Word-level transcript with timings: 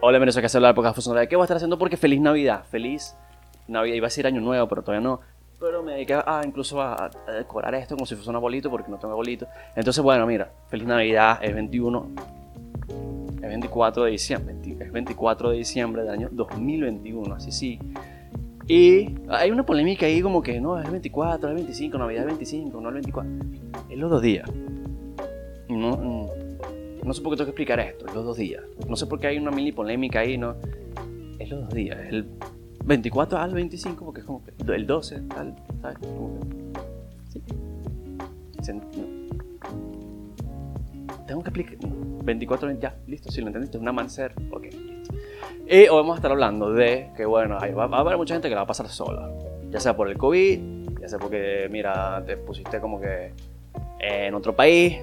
Hola, 0.00 0.18
en 0.18 0.20
Venezuela 0.20 0.42
que 0.42 0.46
hace 0.46 0.60
la 0.60 0.70
época 0.70 0.92
funcional. 0.92 1.26
¿Qué 1.26 1.34
voy 1.34 1.42
a 1.42 1.46
estar 1.46 1.56
haciendo? 1.56 1.76
Porque 1.76 1.96
feliz 1.96 2.20
Navidad, 2.20 2.62
feliz 2.70 3.16
Navidad. 3.66 3.96
Iba 3.96 4.06
a 4.06 4.10
decir 4.10 4.28
año 4.28 4.40
nuevo, 4.40 4.68
pero 4.68 4.82
todavía 4.82 5.08
no. 5.08 5.20
Pero 5.58 5.82
me 5.82 5.94
dediqué 5.94 6.14
a, 6.14 6.42
incluso 6.46 6.80
a, 6.80 7.10
decorar 7.26 7.74
esto 7.74 7.96
como 7.96 8.06
si 8.06 8.14
fuese 8.14 8.30
un 8.30 8.36
abuelito, 8.36 8.70
porque 8.70 8.88
no 8.92 8.98
tengo 8.98 9.10
abuelito. 9.10 9.48
Entonces, 9.74 10.00
bueno, 10.00 10.24
mira, 10.24 10.52
feliz 10.68 10.86
Navidad, 10.86 11.40
es 11.42 11.52
21, 11.52 12.10
es 13.34 13.40
24 13.40 14.04
de 14.04 14.10
diciembre, 14.12 14.54
es 14.78 14.92
24 14.92 15.50
de 15.50 15.56
diciembre 15.56 16.02
del 16.02 16.12
año 16.12 16.28
2021, 16.30 17.34
así 17.34 17.50
sí. 17.50 17.80
Y 18.68 19.16
hay 19.28 19.50
una 19.50 19.66
polémica 19.66 20.06
ahí 20.06 20.22
como 20.22 20.42
que 20.42 20.60
no, 20.60 20.78
es 20.78 20.84
el 20.84 20.92
24, 20.92 21.48
es 21.48 21.50
el 21.50 21.56
25, 21.56 21.98
Navidad 21.98 22.20
es 22.20 22.22
el 22.22 22.28
25, 22.28 22.80
no 22.80 22.88
el 22.88 22.94
24. 22.94 23.32
Es 23.90 23.98
los 23.98 24.10
dos 24.12 24.22
días. 24.22 24.48
No, 25.68 26.27
no 27.08 27.14
sé 27.14 27.22
por 27.22 27.32
qué 27.32 27.38
tengo 27.38 27.46
que 27.46 27.62
explicar 27.62 27.80
esto, 27.80 28.06
es 28.06 28.14
los 28.14 28.22
dos 28.22 28.36
días. 28.36 28.62
No 28.86 28.94
sé 28.94 29.06
por 29.06 29.18
qué 29.18 29.28
hay 29.28 29.38
una 29.38 29.50
mini 29.50 29.72
polémica 29.72 30.20
ahí, 30.20 30.36
¿no? 30.36 30.56
Es 31.38 31.48
los 31.48 31.62
dos 31.62 31.70
días, 31.70 31.98
es 32.00 32.10
el 32.10 32.28
24 32.84 33.38
al 33.38 33.54
25, 33.54 34.04
porque 34.04 34.20
es 34.20 34.26
como 34.26 34.44
que 34.44 34.52
el 34.74 34.86
12, 34.86 35.22
tal, 35.22 35.56
¿sabes? 35.80 35.98
Como 35.98 36.38
que, 36.38 36.46
sí. 37.30 37.42
Tengo 41.26 41.42
que 41.42 41.48
explicar. 41.48 41.76
24, 42.24 42.72
ya, 42.72 42.94
listo, 43.06 43.30
si 43.30 43.40
lo 43.40 43.46
entendiste, 43.46 43.78
es 43.78 43.80
un 43.80 43.88
amanecer, 43.88 44.34
ok, 44.50 44.64
listo. 44.64 45.14
Y 45.66 45.88
hoy 45.88 45.88
vamos 45.88 46.12
a 46.12 46.16
estar 46.16 46.30
hablando 46.30 46.74
de 46.74 47.10
que, 47.16 47.24
bueno, 47.24 47.56
va, 47.56 47.86
va 47.86 47.96
a 47.96 48.00
haber 48.00 48.18
mucha 48.18 48.34
gente 48.34 48.50
que 48.50 48.54
la 48.54 48.60
va 48.60 48.64
a 48.64 48.68
pasar 48.68 48.88
sola. 48.88 49.30
Ya 49.70 49.80
sea 49.80 49.96
por 49.96 50.10
el 50.10 50.18
COVID, 50.18 50.60
ya 51.00 51.08
sea 51.08 51.18
porque, 51.18 51.68
mira, 51.70 52.22
te 52.26 52.36
pusiste 52.36 52.80
como 52.80 53.00
que 53.00 53.32
en 53.98 54.34
otro 54.34 54.54
país, 54.54 54.98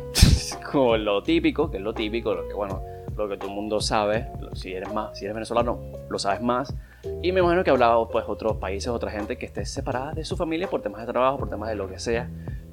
como 0.72 0.98
lo 0.98 1.24
típico, 1.24 1.70
que 1.70 1.78
es 1.78 1.84
lo 1.84 1.94
típico, 1.94 2.34
lo 2.34 2.48
que 2.48 2.54
bueno, 2.54 2.82
lo 3.16 3.30
que 3.30 3.38
todo 3.38 3.50
el 3.50 3.56
mundo 3.56 3.80
sabe, 3.80 4.28
si 4.54 4.74
eres 4.74 4.94
más, 4.94 5.18
si 5.18 5.26
eres 5.26 5.36
venezolano, 5.36 5.80
lo 6.10 6.20
sabes 6.20 6.42
más. 6.42 6.74
Y 7.22 7.32
me 7.32 7.40
imagino 7.40 7.64
que 7.64 7.70
hablaba 7.70 8.08
pues 8.08 8.26
otros 8.28 8.58
países, 8.58 8.90
otra 8.90 9.12
gente 9.12 9.38
que 9.38 9.46
esté 9.46 9.66
separada 9.66 10.14
de 10.14 10.26
su 10.26 10.36
familia 10.36 10.70
por 10.70 10.82
temas 10.82 11.02
de 11.02 11.12
trabajo, 11.12 11.38
por 11.38 11.50
temas 11.50 11.70
de 11.70 11.76
lo 11.76 11.88
que 11.88 12.00
sea, 12.00 12.30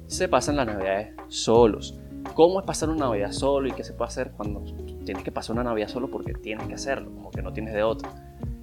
se 0.07 0.27
pasan 0.27 0.55
las 0.55 0.67
navidades 0.67 1.13
solos. 1.27 1.99
¿Cómo 2.33 2.59
es 2.59 2.65
pasar 2.65 2.89
una 2.89 3.05
navidad 3.05 3.31
solo 3.31 3.67
y 3.67 3.71
qué 3.71 3.83
se 3.83 3.93
puede 3.93 4.07
hacer 4.07 4.31
cuando 4.31 4.63
tienes 5.05 5.23
que 5.23 5.31
pasar 5.31 5.53
una 5.53 5.63
navidad 5.63 5.87
solo 5.87 6.09
porque 6.09 6.33
tienes 6.33 6.67
que 6.67 6.73
hacerlo, 6.73 7.11
como 7.13 7.31
que 7.31 7.41
no 7.41 7.53
tienes 7.53 7.73
de 7.73 7.83
otro? 7.83 8.09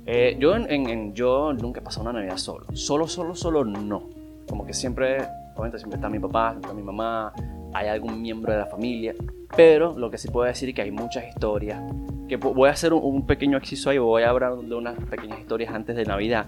Eh, 0.06 0.36
yo, 0.40 0.56
en, 0.56 1.14
yo 1.14 1.52
nunca 1.52 1.80
he 1.80 1.82
pasado 1.82 2.08
una 2.08 2.18
navidad 2.18 2.36
solo. 2.36 2.66
Solo, 2.72 3.06
solo, 3.06 3.34
solo 3.34 3.64
no. 3.64 4.08
Como 4.48 4.66
que 4.66 4.72
siempre, 4.72 5.18
obviamente 5.54 5.78
siempre 5.78 5.96
está 5.98 6.08
mi 6.08 6.18
papá, 6.18 6.56
está 6.60 6.72
mi 6.72 6.82
mamá, 6.82 7.32
hay 7.72 7.88
algún 7.88 8.20
miembro 8.20 8.52
de 8.52 8.58
la 8.58 8.66
familia, 8.66 9.14
pero 9.56 9.96
lo 9.98 10.10
que 10.10 10.18
sí 10.18 10.28
puedo 10.28 10.46
decir 10.46 10.68
es 10.68 10.74
que 10.74 10.82
hay 10.82 10.90
muchas 10.90 11.28
historias, 11.28 11.80
que 12.28 12.36
voy 12.36 12.68
a 12.68 12.72
hacer 12.72 12.92
un, 12.92 13.26
pequeño 13.26 13.58
exceso 13.58 13.90
ahí, 13.90 13.98
voy 13.98 14.22
a 14.22 14.30
hablar 14.30 14.56
de 14.56 14.74
unas 14.74 14.96
pequeñas 15.04 15.40
historias 15.40 15.72
antes 15.74 15.96
de 15.96 16.04
Navidad, 16.04 16.46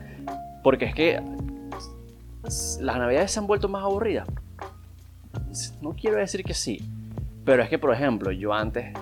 porque 0.62 0.86
es 0.86 0.94
que 0.94 1.20
las 2.42 2.80
Navidades 2.80 3.32
se 3.32 3.40
han 3.40 3.46
vuelto 3.46 3.68
más 3.68 3.82
aburridas. 3.82 4.28
No 5.80 5.94
quiero 5.94 6.16
decir 6.16 6.44
que 6.44 6.54
sí, 6.54 6.80
pero 7.44 7.62
es 7.62 7.68
que, 7.68 7.78
por 7.78 7.92
ejemplo, 7.92 8.30
yo 8.30 8.52
antes, 8.52 8.92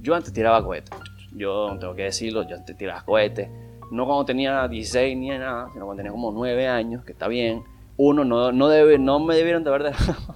yo 0.00 0.14
antes 0.14 0.32
tiraba 0.32 0.62
cohetes, 0.64 0.92
yo 1.32 1.76
tengo 1.78 1.94
que 1.94 2.02
decirlo, 2.02 2.48
yo 2.48 2.56
antes 2.56 2.76
tiraba 2.76 3.02
cohetes, 3.04 3.48
no 3.90 4.06
cuando 4.06 4.24
tenía 4.24 4.66
16 4.66 5.16
ni 5.16 5.28
nada, 5.28 5.68
sino 5.72 5.84
cuando 5.84 6.02
tenía 6.02 6.12
como 6.12 6.32
9 6.32 6.66
años, 6.66 7.04
que 7.04 7.12
está 7.12 7.28
bien. 7.28 7.62
Uno, 7.96 8.24
no, 8.24 8.50
no, 8.50 8.68
debe, 8.68 8.98
no 8.98 9.20
me 9.20 9.36
debieron 9.36 9.62
de 9.62 9.70
haber 9.70 9.84
dejado 9.84 10.34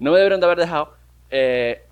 no 0.00 0.12
me 0.12 0.18
deberían 0.18 0.40
de 0.40 0.46
haber 0.46 0.58
dejado, 0.58 0.92
eh, 1.30 1.82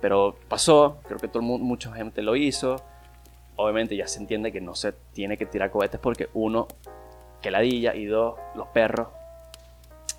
pero 0.00 0.36
pasó, 0.48 0.98
creo 1.06 1.18
que 1.18 1.28
todo 1.28 1.40
el 1.40 1.46
mundo, 1.46 1.64
mucha 1.64 1.92
gente 1.92 2.22
lo 2.22 2.36
hizo. 2.36 2.76
Obviamente 3.56 3.94
ya 3.96 4.06
se 4.06 4.18
entiende 4.18 4.50
que 4.50 4.60
no 4.60 4.74
se 4.74 4.92
tiene 5.12 5.36
que 5.36 5.46
tirar 5.46 5.70
cohetes 5.70 6.00
porque 6.00 6.30
uno, 6.34 6.66
que 7.42 7.50
ladilla, 7.50 7.94
y 7.94 8.06
dos, 8.06 8.36
los 8.54 8.68
perros 8.68 9.08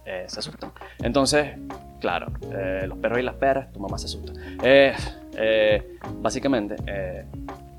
eh, 0.05 0.25
se 0.27 0.39
asustan. 0.39 0.71
Entonces, 0.99 1.57
claro, 1.99 2.27
eh, 2.53 2.85
los 2.87 2.97
perros 2.99 3.19
y 3.19 3.23
las 3.23 3.35
perras, 3.35 3.71
tu 3.71 3.79
mamá 3.79 3.97
se 3.97 4.05
asusta. 4.05 4.33
básicamente, 6.21 6.75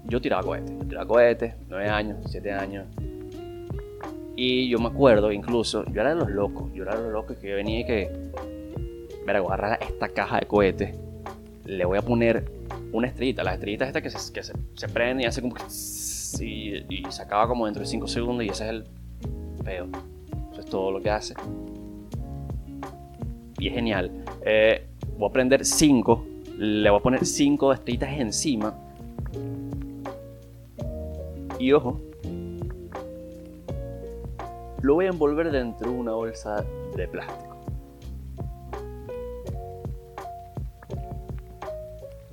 yo 0.05 0.21
tiraba 0.21 0.43
cohetes, 0.43 0.77
yo 0.79 0.87
tiraba 0.89 1.07
cohetes, 1.07 1.55
9 1.69 1.89
años, 1.89 2.19
7 2.27 2.53
años. 2.53 2.87
Y 4.35 4.69
yo 4.69 4.79
me 4.79 4.89
acuerdo, 4.89 5.31
incluso, 5.31 5.85
yo 5.85 6.01
era 6.01 6.11
de 6.11 6.17
los 6.17 6.31
locos, 6.31 6.73
yo 6.75 6.83
era 6.83 6.97
de 6.97 7.03
los 7.03 7.13
locos 7.13 7.37
que 7.37 7.55
venía 7.55 7.81
y 7.81 7.87
que 7.87 8.11
mira, 9.27 9.41
voy 9.41 9.51
a 9.51 9.55
agarrar 9.55 9.79
esta 9.83 10.09
caja 10.09 10.41
de 10.41 10.47
cohetes, 10.47 10.97
le 11.65 11.85
voy 11.85 11.99
a 11.99 12.03
poner 12.03 12.45
una 12.93 13.07
estrellita, 13.07 13.43
las 13.43 13.55
estrellitas 13.55 13.89
estas 13.89 14.03
que 14.03 14.11
se, 14.11 14.33
que 14.33 14.43
se, 14.43 14.89
prenden 14.89 15.21
y 15.23 15.27
hace 15.27 15.41
como. 15.41 15.55
Y, 16.41 17.05
se 17.11 17.23
acaba 17.23 17.47
como 17.47 17.67
dentro 17.67 17.83
de 17.83 17.89
5 17.89 18.09
segundos 18.09 18.45
y 18.45 18.49
ese 18.49 18.65
es 18.65 18.71
el 18.71 18.85
feo. 19.65 19.89
Eso 20.53 20.61
es 20.61 20.67
todo 20.67 20.91
lo 20.91 21.01
que 21.01 21.11
hace. 21.11 21.35
Y 23.59 23.69
es 23.69 23.75
genial. 23.75 24.11
Eh, 24.45 24.87
voy 25.19 25.29
a 25.29 25.33
prender 25.33 25.65
5, 25.65 26.27
le 26.59 26.91
voy 26.91 26.99
a 26.99 27.03
poner 27.03 27.25
5 27.25 27.73
estrellitas 27.73 28.11
encima. 28.19 28.75
Y 31.59 31.73
ojo, 31.73 32.01
lo 34.81 34.95
voy 34.95 35.07
a 35.07 35.11
envolver 35.11 35.51
dentro 35.53 35.91
de 35.91 35.97
una 35.97 36.13
bolsa 36.13 36.65
de 36.97 37.07
plástico. 37.07 37.53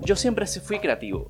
Yo 0.10 0.16
siempre 0.16 0.48
fui 0.48 0.80
creativo. 0.80 1.30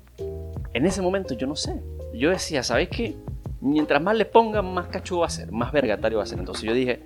En 0.72 0.86
ese 0.86 1.02
momento 1.02 1.34
yo 1.34 1.46
no 1.46 1.54
sé. 1.54 1.82
Yo 2.14 2.30
decía, 2.30 2.62
¿sabes 2.62 2.88
qué? 2.88 3.14
Mientras 3.60 4.00
más 4.00 4.16
le 4.16 4.24
pongan, 4.24 4.72
más 4.72 4.86
cachudo 4.86 5.20
va 5.20 5.26
a 5.26 5.30
ser, 5.30 5.52
más 5.52 5.70
vergatario 5.70 6.16
va 6.16 6.24
a 6.24 6.26
ser. 6.26 6.38
Entonces 6.38 6.64
yo 6.64 6.72
dije, 6.72 7.02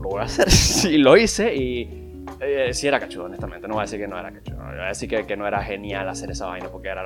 lo 0.00 0.10
voy 0.10 0.20
a 0.20 0.26
hacer. 0.26 0.46
y 0.92 0.98
lo 0.98 1.16
hice 1.16 1.56
y 1.56 2.22
eh, 2.40 2.72
sí 2.72 2.86
era 2.86 3.00
cachudo, 3.00 3.24
honestamente. 3.24 3.66
No 3.66 3.74
voy 3.74 3.80
a 3.80 3.86
decir 3.86 3.98
que 3.98 4.06
no 4.06 4.16
era 4.16 4.30
cachudo. 4.30 4.58
Voy 4.58 4.78
a 4.78 4.86
decir 4.86 5.08
que, 5.08 5.26
que, 5.26 5.36
no 5.36 5.44
era 5.44 5.60
genial 5.64 6.08
hacer 6.08 6.30
esa 6.30 6.46
vaina 6.46 6.68
porque 6.68 6.86
era, 6.86 7.02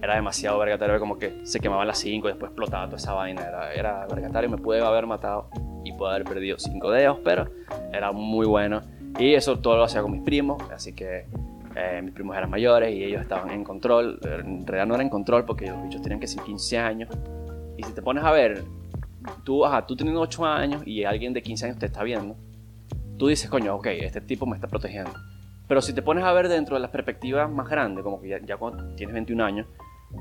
era 0.00 0.14
demasiado 0.14 0.58
vergatario. 0.58 0.98
Como 0.98 1.18
que 1.18 1.44
se 1.44 1.60
quemaban 1.60 1.86
las 1.86 1.98
5 1.98 2.28
y 2.28 2.30
después 2.30 2.48
explotaba 2.48 2.86
toda 2.86 2.96
esa 2.96 3.12
vaina. 3.12 3.42
Era, 3.42 3.74
era 3.74 4.06
vergatario. 4.06 4.48
Me 4.48 4.56
pude 4.56 4.80
haber 4.80 5.06
matado 5.06 5.50
y 5.84 5.92
pude 5.92 6.08
haber 6.12 6.24
perdido 6.24 6.58
5 6.58 6.90
dedos, 6.92 7.18
pero 7.22 7.50
era 7.92 8.10
muy 8.10 8.46
bueno. 8.46 8.80
Y 9.18 9.34
eso 9.34 9.58
todo 9.58 9.76
lo 9.76 9.84
hacía 9.84 10.00
con 10.00 10.12
mis 10.12 10.22
primos. 10.22 10.62
Así 10.70 10.94
que 10.94 11.26
eh, 11.80 12.02
mis 12.02 12.12
primos 12.12 12.36
eran 12.36 12.50
mayores 12.50 12.92
y 12.92 13.04
ellos 13.04 13.22
estaban 13.22 13.50
en 13.50 13.62
control. 13.62 14.18
En 14.22 14.66
realidad 14.66 14.86
no 14.86 14.94
eran 14.94 15.06
en 15.06 15.10
control 15.10 15.44
porque 15.44 15.66
los 15.66 15.80
bichos 15.84 16.02
tenían 16.02 16.18
que 16.18 16.26
ser 16.26 16.42
15 16.42 16.78
años. 16.78 17.08
Y 17.76 17.84
si 17.84 17.92
te 17.92 18.02
pones 18.02 18.24
a 18.24 18.32
ver, 18.32 18.64
tú, 19.44 19.64
ajá, 19.64 19.86
tú 19.86 19.94
teniendo 19.94 20.20
8 20.20 20.44
años 20.44 20.82
y 20.84 21.04
alguien 21.04 21.32
de 21.32 21.40
15 21.40 21.66
años 21.66 21.78
te 21.78 21.86
está 21.86 22.02
viendo, 22.02 22.34
tú 23.16 23.28
dices, 23.28 23.48
coño, 23.48 23.76
ok, 23.76 23.86
este 23.86 24.20
tipo 24.20 24.44
me 24.44 24.56
está 24.56 24.66
protegiendo. 24.66 25.12
Pero 25.68 25.80
si 25.80 25.92
te 25.92 26.02
pones 26.02 26.24
a 26.24 26.32
ver 26.32 26.48
dentro 26.48 26.74
de 26.74 26.80
las 26.80 26.90
perspectivas 26.90 27.48
más 27.48 27.68
grandes, 27.68 28.02
como 28.02 28.20
que 28.20 28.40
ya, 28.44 28.56
cuando 28.56 28.96
tienes 28.96 29.14
21 29.14 29.44
años, 29.44 29.66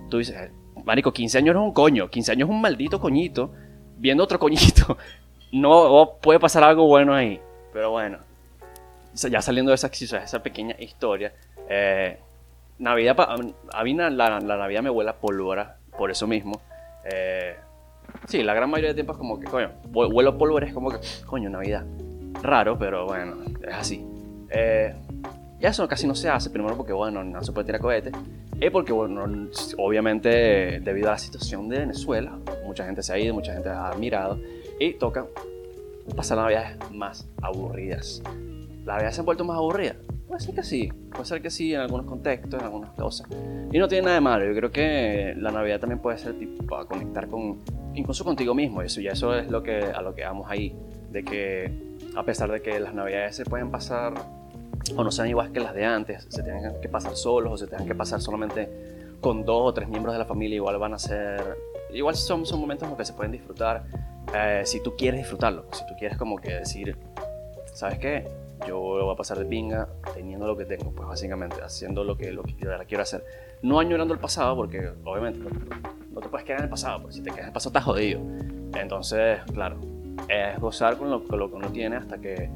tú 0.09 0.19
dices, 0.19 0.51
Marico, 0.85 1.11
15 1.11 1.39
años 1.39 1.55
no 1.55 1.61
es 1.61 1.67
un 1.69 1.73
coño, 1.73 2.09
15 2.09 2.33
años 2.33 2.49
es 2.49 2.53
un 2.53 2.61
maldito 2.61 2.99
coñito, 2.99 3.51
viendo 3.97 4.23
otro 4.23 4.39
coñito. 4.39 4.97
No 5.49 6.17
puede 6.21 6.41
pasar 6.41 6.61
algo 6.65 6.87
bueno 6.87 7.13
ahí. 7.13 7.39
Pero 7.71 7.91
bueno, 7.91 8.17
ya 9.13 9.41
saliendo 9.41 9.71
de 9.71 9.75
esa, 9.75 9.87
esa 9.87 10.43
pequeña 10.43 10.75
historia, 10.77 11.31
eh, 11.69 12.17
Navidad, 12.79 13.15
a 13.19 13.83
mí 13.83 13.93
la, 13.93 14.39
Navidad 14.39 14.83
me 14.83 14.89
huele 14.89 15.09
a 15.09 15.15
pólvora, 15.15 15.77
por 15.97 16.11
eso 16.11 16.27
mismo. 16.27 16.61
Eh, 17.03 17.55
sí, 18.27 18.43
la 18.43 18.53
gran 18.53 18.69
mayoría 18.69 18.89
de 18.89 18.95
tiempo 18.95 19.13
es 19.13 19.17
como 19.17 19.39
que, 19.39 19.47
coño, 19.47 19.71
huelo 19.93 20.37
pólvora, 20.37 20.67
es 20.67 20.73
como 20.73 20.91
que, 20.91 20.99
coño, 21.25 21.49
Navidad. 21.49 21.85
Raro, 22.41 22.77
pero 22.77 23.05
bueno, 23.05 23.37
es 23.67 23.73
así. 23.73 24.05
Eh, 24.49 24.93
y 25.59 25.65
eso 25.65 25.87
casi 25.87 26.05
no 26.05 26.13
se 26.13 26.29
hace, 26.29 26.51
primero 26.51 26.77
porque, 26.77 26.93
bueno, 26.93 27.23
no 27.23 27.43
se 27.43 27.51
puede 27.51 27.65
tirar 27.65 27.81
cohetes. 27.81 28.13
Y 28.61 28.69
porque, 28.69 28.93
bueno, 28.93 29.49
obviamente, 29.77 30.79
debido 30.79 31.09
a 31.09 31.13
la 31.13 31.17
situación 31.17 31.67
de 31.67 31.79
Venezuela, 31.79 32.37
mucha 32.63 32.85
gente 32.85 33.01
se 33.01 33.13
ha 33.13 33.17
ido, 33.17 33.33
mucha 33.33 33.53
gente 33.53 33.69
ha 33.69 33.87
admirado. 33.87 34.39
Y 34.79 34.93
toca 34.93 35.25
pasar 36.15 36.37
navidades 36.37 36.77
más 36.91 37.27
aburridas. 37.41 38.21
¿La 38.85 38.93
Navidad 38.93 39.11
se 39.11 39.21
ha 39.21 39.23
vuelto 39.23 39.43
más 39.43 39.57
aburrida? 39.57 39.95
Puede 40.27 40.41
ser 40.41 40.55
que 40.55 40.63
sí, 40.63 40.89
puede 41.11 41.25
ser 41.25 41.41
que 41.41 41.49
sí 41.49 41.73
en 41.73 41.79
algunos 41.79 42.05
contextos, 42.05 42.59
en 42.59 42.65
algunas 42.65 42.91
cosas. 42.91 43.27
Y 43.71 43.79
no 43.79 43.87
tiene 43.87 44.03
nada 44.03 44.15
de 44.15 44.21
malo, 44.21 44.45
yo 44.45 44.53
creo 44.53 44.71
que 44.71 45.33
la 45.37 45.51
Navidad 45.51 45.79
también 45.79 45.99
puede 45.99 46.17
ser 46.17 46.37
tipo 46.37 46.65
para 46.65 46.85
conectar 46.85 47.27
con, 47.27 47.59
incluso 47.93 48.25
contigo 48.25 48.53
mismo, 48.53 48.81
eso 48.81 48.99
ya 48.99 49.11
eso 49.11 49.33
es 49.35 49.49
lo 49.49 49.63
que, 49.63 49.83
a 49.83 50.01
lo 50.01 50.13
que 50.13 50.23
vamos 50.23 50.47
ahí, 50.49 50.75
de 51.11 51.23
que 51.23 51.71
a 52.15 52.23
pesar 52.23 52.51
de 52.51 52.61
que 52.61 52.79
las 52.79 52.93
Navidades 52.93 53.37
se 53.37 53.45
pueden 53.45 53.71
pasar 53.71 54.13
o 54.95 55.03
no 55.03 55.11
sean 55.11 55.29
iguales 55.29 55.53
que 55.53 55.59
las 55.61 55.73
de 55.73 55.85
antes, 55.85 56.27
se 56.29 56.43
tienen 56.43 56.79
que 56.81 56.89
pasar 56.89 57.15
solos 57.15 57.53
o 57.53 57.57
se 57.57 57.67
tengan 57.67 57.87
que 57.87 57.95
pasar 57.95 58.21
solamente 58.21 58.69
con 59.21 59.45
dos 59.45 59.61
o 59.63 59.73
tres 59.73 59.87
miembros 59.87 60.13
de 60.13 60.19
la 60.19 60.25
familia, 60.25 60.57
igual 60.57 60.77
van 60.77 60.93
a 60.93 60.99
ser, 60.99 61.57
igual 61.93 62.15
son, 62.15 62.45
son 62.45 62.59
momentos 62.59 62.83
en 62.83 62.89
los 62.89 62.97
que 62.97 63.05
se 63.05 63.13
pueden 63.13 63.31
disfrutar 63.31 63.85
eh, 64.35 64.61
si 64.65 64.83
tú 64.83 64.95
quieres 64.97 65.21
disfrutarlo, 65.21 65.65
si 65.71 65.85
tú 65.87 65.93
quieres 65.97 66.17
como 66.17 66.37
que 66.37 66.53
decir, 66.53 66.97
¿sabes 67.73 67.97
qué? 67.99 68.27
Yo 68.67 68.79
voy 68.79 69.11
a 69.11 69.15
pasar 69.15 69.39
de 69.39 69.45
pinga 69.45 69.87
teniendo 70.13 70.47
lo 70.47 70.57
que 70.57 70.65
tengo, 70.65 70.91
pues 70.91 71.07
básicamente, 71.07 71.57
haciendo 71.61 72.03
lo 72.03 72.17
que, 72.17 72.31
lo 72.31 72.43
que 72.43 72.53
yo 72.53 72.69
quiero 72.87 73.03
hacer. 73.03 73.23
No 73.61 73.79
añorando 73.79 74.13
el 74.13 74.19
pasado, 74.19 74.55
porque 74.55 74.91
obviamente 75.03 75.39
no, 75.39 76.21
te 76.21 76.29
puedes 76.29 76.45
quedar 76.45 76.59
en 76.59 76.65
el 76.65 76.69
pasado, 76.69 77.01
porque 77.01 77.15
si 77.15 77.21
te 77.21 77.29
quedas 77.29 77.41
en 77.41 77.47
el 77.47 77.53
pasado 77.53 77.69
estás 77.69 77.83
jodido. 77.83 78.21
Entonces, 78.79 79.39
claro, 79.53 79.79
es 80.27 80.59
gozar 80.59 80.97
con 80.97 81.09
lo, 81.09 81.23
con 81.23 81.39
lo 81.39 81.49
que 81.49 81.55
uno 81.55 81.71
tiene 81.71 81.95
hasta 81.95 82.17
que, 82.17 82.49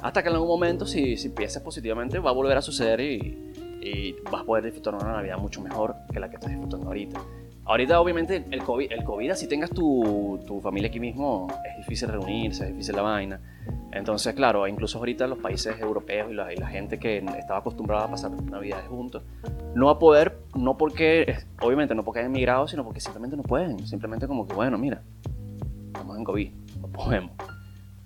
hasta 0.00 0.22
que 0.22 0.28
en 0.28 0.34
algún 0.34 0.48
momento, 0.48 0.86
si, 0.86 1.16
si 1.16 1.28
piensas 1.28 1.62
positivamente, 1.62 2.18
va 2.18 2.30
a 2.30 2.34
volver 2.34 2.56
a 2.56 2.62
suceder 2.62 3.00
y, 3.00 3.52
y 3.82 4.16
vas 4.30 4.42
a 4.42 4.44
poder 4.44 4.64
disfrutar 4.64 4.94
una 4.94 5.12
Navidad 5.12 5.38
mucho 5.38 5.60
mejor 5.60 5.94
que 6.12 6.20
la 6.20 6.28
que 6.28 6.36
estás 6.36 6.50
disfrutando 6.50 6.86
ahorita. 6.86 7.20
Ahorita, 7.64 8.00
obviamente, 8.00 8.44
el 8.50 8.62
COVID, 8.62 8.90
el 8.90 9.04
COVID 9.04 9.30
así 9.30 9.46
tengas 9.46 9.70
tu, 9.70 10.40
tu, 10.46 10.60
familia 10.60 10.88
aquí 10.88 10.98
mismo, 10.98 11.46
es 11.64 11.76
difícil 11.76 12.08
reunirse, 12.08 12.64
es 12.64 12.70
difícil 12.70 12.96
la 12.96 13.02
vaina. 13.02 13.40
Entonces, 13.92 14.34
claro, 14.34 14.66
incluso 14.66 14.98
ahorita 14.98 15.28
los 15.28 15.38
países 15.38 15.78
europeos 15.80 16.30
y 16.32 16.34
la, 16.34 16.52
y 16.52 16.56
la 16.56 16.66
gente 16.66 16.98
que 16.98 17.18
estaba 17.18 17.60
acostumbrada 17.60 18.06
a 18.06 18.10
pasar 18.10 18.32
Navidades 18.32 18.88
juntos, 18.88 19.22
no 19.76 19.86
va 19.86 19.92
a 19.92 19.98
poder, 20.00 20.38
no 20.56 20.76
porque, 20.76 21.36
obviamente, 21.60 21.94
no 21.94 22.02
porque 22.02 22.20
hayan 22.20 22.32
emigrado, 22.32 22.66
sino 22.66 22.84
porque 22.84 22.98
simplemente 22.98 23.36
no 23.36 23.44
pueden. 23.44 23.86
Simplemente 23.86 24.26
como 24.26 24.48
que, 24.48 24.54
bueno, 24.54 24.76
mira, 24.76 25.02
estamos 25.86 26.18
en 26.18 26.24
COVID, 26.24 26.52
no 26.80 26.88
podemos. 26.88 27.30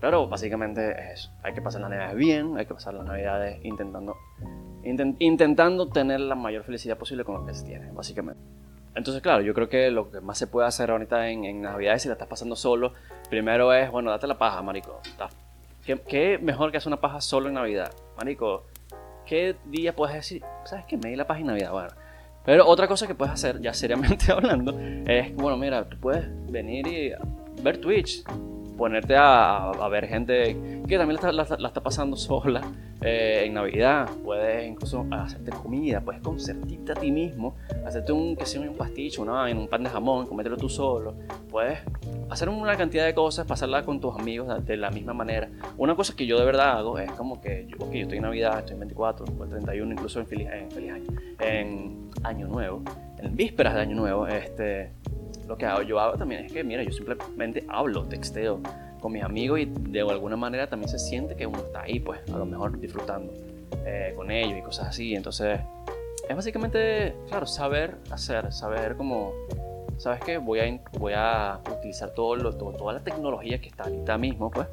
Pero 0.00 0.28
básicamente 0.28 0.90
es 0.90 1.20
eso. 1.20 1.30
Hay 1.42 1.54
que 1.54 1.62
pasar 1.62 1.80
las 1.80 1.88
Navidades 1.88 2.16
bien, 2.16 2.58
hay 2.58 2.66
que 2.66 2.74
pasar 2.74 2.92
las 2.92 3.06
Navidades 3.06 3.64
intentando, 3.64 4.16
intentando 4.84 5.88
tener 5.88 6.20
la 6.20 6.34
mayor 6.34 6.62
felicidad 6.64 6.98
posible 6.98 7.24
con 7.24 7.36
lo 7.36 7.46
que 7.46 7.54
se 7.54 7.64
tiene, 7.64 7.90
básicamente. 7.92 8.55
Entonces, 8.96 9.22
claro, 9.22 9.42
yo 9.42 9.52
creo 9.52 9.68
que 9.68 9.90
lo 9.90 10.10
que 10.10 10.20
más 10.20 10.38
se 10.38 10.46
puede 10.46 10.66
hacer 10.66 10.90
ahorita 10.90 11.28
en, 11.28 11.44
en 11.44 11.62
Navidades, 11.62 12.02
si 12.02 12.08
la 12.08 12.14
estás 12.14 12.28
pasando 12.28 12.56
solo, 12.56 12.94
primero 13.28 13.72
es, 13.74 13.90
bueno, 13.90 14.10
date 14.10 14.26
la 14.26 14.38
paja, 14.38 14.62
marico. 14.62 15.00
¿Qué, 15.84 16.00
¿Qué, 16.00 16.38
mejor 16.38 16.70
que 16.70 16.78
hacer 16.78 16.88
una 16.88 17.00
paja 17.00 17.20
solo 17.20 17.48
en 17.48 17.54
Navidad? 17.54 17.92
Marico, 18.16 18.64
¿qué 19.26 19.54
día 19.66 19.94
puedes 19.94 20.16
decir? 20.16 20.42
¿Sabes 20.64 20.86
qué? 20.86 20.96
Me 20.96 21.10
di 21.10 21.16
la 21.16 21.26
paja 21.26 21.40
en 21.40 21.46
Navidad. 21.46 21.72
Bueno, 21.72 21.90
pero 22.46 22.66
otra 22.66 22.88
cosa 22.88 23.06
que 23.06 23.14
puedes 23.14 23.34
hacer, 23.34 23.60
ya 23.60 23.74
seriamente 23.74 24.32
hablando, 24.32 24.78
es, 25.06 25.34
bueno, 25.36 25.58
mira, 25.58 25.86
tú 25.86 25.98
puedes 25.98 26.26
venir 26.50 26.86
y 26.86 27.12
ver 27.62 27.78
Twitch, 27.78 28.24
ponerte 28.76 29.14
a, 29.16 29.72
ver 29.90 30.06
gente 30.06 30.56
que 30.86 30.98
también 30.98 31.18
la, 31.32 31.42
está 31.42 31.82
pasando 31.82 32.16
sola 32.16 32.62
eh, 33.00 33.44
en 33.46 33.54
Navidad. 33.54 34.08
Puedes 34.24 34.66
incluso 34.68 35.06
hacerte 35.10 35.50
comida, 35.50 36.00
puedes 36.00 36.20
concertarte 36.22 36.92
a 36.92 36.94
ti 36.94 37.10
mismo, 37.10 37.56
hacerte 37.86 38.12
un, 38.12 38.36
que 38.36 38.46
sea 38.46 38.60
un 38.60 38.76
pasticho, 38.76 39.22
una, 39.22 39.44
un 39.44 39.68
pan 39.68 39.82
de 39.82 39.90
jamón, 39.90 40.26
comértelo 40.26 40.56
tú 40.56 40.68
solo. 40.68 41.14
Puedes 41.50 41.78
hacer 42.30 42.48
una 42.48 42.76
cantidad 42.76 43.06
de 43.06 43.14
cosas, 43.14 43.46
pasarla 43.46 43.84
con 43.84 44.00
tus 44.00 44.14
amigos 44.18 44.64
de 44.64 44.76
la 44.76 44.90
misma 44.90 45.14
manera. 45.14 45.48
Una 45.76 45.94
cosa 45.94 46.14
que 46.14 46.26
yo 46.26 46.38
de 46.38 46.44
verdad 46.44 46.78
hago 46.78 46.98
es 46.98 47.10
como 47.12 47.40
que, 47.40 47.66
yo, 47.68 47.78
yo 47.92 48.00
estoy 48.02 48.18
en 48.18 48.22
Navidad, 48.22 48.58
estoy 48.58 48.74
en 48.74 48.80
24, 48.80 49.24
o 49.38 49.46
31, 49.46 49.92
incluso 49.92 50.20
en 50.20 50.26
feliz, 50.26 50.48
en 50.52 50.70
feliz 50.70 50.92
año, 50.92 51.06
en 51.40 52.10
Año 52.22 52.48
Nuevo, 52.48 52.82
en 53.18 53.36
vísperas 53.36 53.74
de 53.74 53.80
Año 53.80 53.96
Nuevo, 53.96 54.26
este 54.26 54.92
lo 55.46 55.56
que 55.56 55.66
hago, 55.66 55.82
yo 55.82 56.00
hago 56.00 56.16
también 56.16 56.44
es 56.44 56.52
que, 56.52 56.64
mira, 56.64 56.82
yo 56.82 56.90
simplemente 56.90 57.64
hablo, 57.68 58.04
texteo 58.04 58.60
con 59.00 59.12
mis 59.12 59.22
amigos 59.22 59.60
y 59.60 59.66
de 59.66 60.00
alguna 60.00 60.36
manera 60.36 60.66
también 60.66 60.88
se 60.88 60.98
siente 60.98 61.36
que 61.36 61.46
uno 61.46 61.58
está 61.58 61.82
ahí, 61.82 62.00
pues, 62.00 62.20
a 62.32 62.38
lo 62.38 62.46
mejor 62.46 62.78
disfrutando 62.78 63.32
eh, 63.84 64.12
con 64.16 64.30
ellos 64.30 64.58
y 64.58 64.62
cosas 64.62 64.88
así. 64.88 65.14
Entonces, 65.14 65.60
es 66.28 66.34
básicamente, 66.34 67.14
claro, 67.28 67.46
saber 67.46 67.96
hacer, 68.10 68.52
saber 68.52 68.96
cómo, 68.96 69.32
¿sabes 69.98 70.20
qué? 70.24 70.38
Voy 70.38 70.60
a, 70.60 70.80
voy 70.98 71.12
a 71.14 71.60
utilizar 71.70 72.10
todo 72.10 72.36
lo, 72.36 72.52
todo, 72.56 72.72
toda 72.72 72.94
la 72.94 73.00
tecnología 73.00 73.60
que 73.60 73.68
está 73.68 73.84
ahorita 73.84 74.18
mismo, 74.18 74.50
pues, 74.50 74.66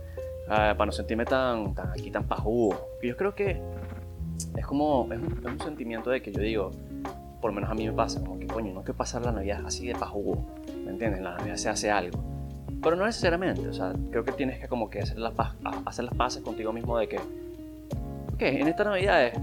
uh, 0.48 0.76
para 0.76 0.86
no 0.86 0.92
sentirme 0.92 1.26
tan, 1.26 1.76
tan 1.76 1.92
aquí, 1.92 2.10
tan 2.10 2.24
pajudo. 2.24 2.88
Yo 3.04 3.16
creo 3.16 3.36
que 3.36 3.62
es 4.58 4.66
como, 4.66 5.08
es 5.12 5.20
un, 5.20 5.40
es 5.46 5.52
un 5.52 5.60
sentimiento 5.60 6.10
de 6.10 6.22
que 6.22 6.32
yo 6.32 6.42
digo, 6.42 6.72
por 7.40 7.52
lo 7.52 7.56
menos 7.56 7.70
a 7.70 7.74
mí 7.74 7.86
me 7.86 7.94
pasa, 7.94 8.22
como 8.22 8.40
que 8.40 8.48
coño, 8.48 8.74
no 8.74 8.80
hay 8.80 8.86
que 8.86 8.94
pasar 8.94 9.22
la 9.24 9.32
Navidad 9.32 9.64
así 9.66 9.86
de 9.86 9.96
pajugo, 9.96 10.46
¿me 10.84 10.92
entiendes? 10.92 11.20
En 11.20 11.26
la 11.26 11.38
Navidad 11.38 11.56
se 11.56 11.70
hace 11.70 11.92
algo. 11.92 12.24
Pero 12.82 12.96
no 12.96 13.06
necesariamente, 13.06 13.68
o 13.68 13.74
sea, 13.74 13.94
creo 14.12 14.24
que 14.24 14.34
tienes 14.34 14.60
que 14.60 14.68
como 14.68 14.90
que 14.90 15.00
hacer 15.00 15.18
las, 15.18 15.34
hacer 15.86 16.06
las 16.06 16.14
paces 16.16 16.42
contigo 16.44 16.74
mismo 16.74 16.98
de 16.98 17.08
que, 17.08 17.18
ok, 17.18 18.42
en 18.42 18.68
esta 18.68 18.84
Navidad 18.84 19.26
es, 19.26 19.34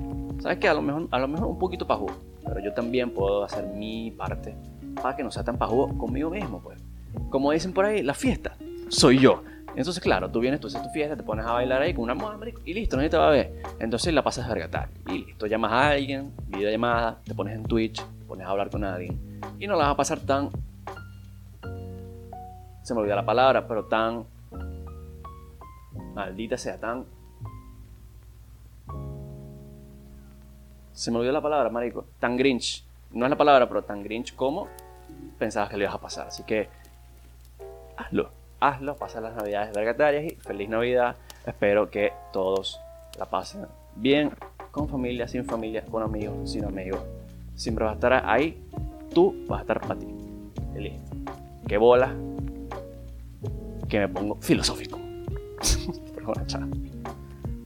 ¿sabes 0.43 0.59
qué? 0.59 0.69
A 0.69 0.75
lo 0.75 0.83
mejor, 0.83 1.09
a 1.11 1.19
lo 1.19 1.29
mejor 1.29 1.49
un 1.49 1.59
poquito 1.59 1.87
pajugo, 1.87 2.13
pero 2.45 2.61
yo 2.61 2.75
también 2.75 3.11
puedo 3.11 3.45
hacer 3.45 3.67
mi 3.67 4.11
parte 4.11 4.55
para 5.01 5.17
que 5.17 5.23
no 5.23 5.31
sea 5.31 5.43
tan 5.43 5.57
pajugo 5.57 5.97
conmigo 5.97 6.31
mismo, 6.31 6.61
pues. 6.61 6.79
Como 7.31 7.51
dicen 7.53 7.73
por 7.73 7.87
ahí, 7.87 8.03
la 8.03 8.15
fiesta 8.15 8.57
soy 8.89 9.19
yo. 9.19 9.43
Entonces, 9.77 10.03
claro, 10.03 10.31
tú 10.31 10.41
vienes, 10.41 10.61
tú 10.61 10.67
haces 10.67 10.83
tu 10.83 10.89
fiesta, 10.91 11.17
te 11.17 11.23
pones 11.23 11.47
a 11.47 11.53
bailar 11.53 11.81
ahí 11.81 11.95
con 11.95 12.05
una 12.05 12.15
madre 12.15 12.55
y 12.65 12.75
listo, 12.75 12.97
nadie 12.97 13.09
te 13.09 13.17
va 13.17 13.29
a 13.29 13.31
ver. 13.31 13.63
Entonces 13.79 14.13
la 14.13 14.23
pasas 14.23 14.49
a 14.49 14.55
regatar 14.55 14.89
y 15.09 15.25
listo, 15.27 15.47
llamas 15.47 15.73
a 15.73 15.91
alguien, 15.91 16.33
videollamada, 16.49 17.21
te 17.25 17.35
pones 17.35 17.55
en 17.55 17.63
Twitch, 17.63 18.03
te 18.03 18.25
pones 18.27 18.47
a 18.47 18.51
hablar 18.51 18.69
con 18.69 18.85
alguien 18.85 19.41
y 19.59 19.67
no 19.67 19.77
la 19.77 19.85
vas 19.85 19.93
a 19.93 19.97
pasar 19.97 20.21
tan. 20.21 20.51
Se 22.83 22.95
me 22.95 23.01
olvidó 23.01 23.17
la 23.17 23.25
palabra, 23.25 23.67
pero 23.67 23.85
tan. 23.85 24.25
Maldita 26.15 26.57
sea, 26.57 26.79
tan. 26.79 27.05
Se 30.93 31.11
me 31.11 31.19
olvidó 31.19 31.33
la 31.33 31.43
palabra, 31.43 31.71
marico. 31.71 32.05
Tan 32.19 32.37
grinch. 32.37 32.85
No 33.13 33.27
es 33.27 33.31
la 33.31 33.37
palabra, 33.37 33.69
pero 33.69 33.83
tan 33.83 34.03
grinch 34.03 34.35
como 34.35 34.69
pensabas 35.39 35.71
que 35.71 35.77
le 35.77 35.85
ibas 35.85 35.95
a 35.95 36.01
pasar. 36.01 36.29
Así 36.29 36.43
que. 36.45 36.69
Hazlo 37.97 38.41
hazlo, 38.61 38.97
pasa 38.97 39.21
las 39.21 39.35
navidades 39.35 39.75
vergatarias 39.75 40.25
y 40.25 40.37
feliz 40.37 40.69
Navidad. 40.69 41.17
Espero 41.47 41.91
que 41.91 42.13
todos 42.33 42.79
la 43.19 43.25
pasen 43.25 43.67
bien, 43.97 44.31
con 44.71 44.89
familia, 44.89 45.27
sin 45.27 45.45
familia, 45.45 45.85
con 45.85 46.03
amigos, 46.03 46.53
sin 46.53 46.65
amigos. 46.65 47.01
Siempre 47.55 47.85
vas 47.85 47.93
a 47.93 47.95
estar 47.95 48.13
ahí, 48.27 48.63
tú 49.13 49.35
vas 49.49 49.59
a 49.59 49.63
estar 49.63 49.81
para 49.81 49.99
ti. 49.99 50.07
listo. 50.77 51.17
Que 51.67 51.79
bola, 51.79 52.15
que 53.91 53.99
me 53.99 54.09
pongo 54.09 54.39
filosófico. 54.41 54.99
Pero 56.15 56.27
bueno, 56.27 56.47
chao. 56.47 57.00